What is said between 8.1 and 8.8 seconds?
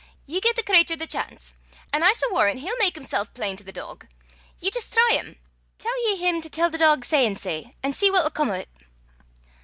'll come o' 't."